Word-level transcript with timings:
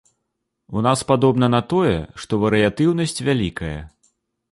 У 0.79 0.81
нас 0.85 1.03
падобна 1.11 1.49
на 1.55 1.59
тое, 1.73 1.97
што 2.23 2.39
варыятыўнасць 2.45 3.21
вялікая. 3.27 3.77